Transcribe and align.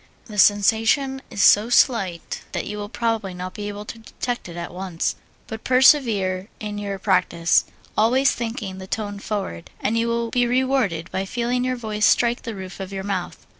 The 0.25 0.39
sensation 0.39 1.21
is 1.29 1.43
so 1.43 1.69
slight 1.69 2.41
that 2.53 2.65
you 2.65 2.79
will 2.79 2.89
probably 2.89 3.35
not 3.35 3.53
be 3.53 3.67
able 3.67 3.85
to 3.85 3.99
detect 3.99 4.49
it 4.49 4.57
at 4.57 4.73
once, 4.73 5.15
but 5.45 5.63
persevere 5.63 6.47
in 6.59 6.79
your 6.79 6.97
practise, 6.97 7.65
always 7.95 8.31
thinking 8.31 8.79
the 8.79 8.87
tone 8.87 9.19
forward, 9.19 9.69
and 9.79 9.95
you 9.99 10.07
will 10.07 10.31
be 10.31 10.47
rewarded 10.47 11.11
by 11.11 11.25
feeling 11.25 11.63
your 11.63 11.75
voice 11.75 12.07
strike 12.07 12.41
the 12.41 12.55
roof 12.55 12.79
of 12.79 12.91
your 12.91 13.03
mouth. 13.03 13.45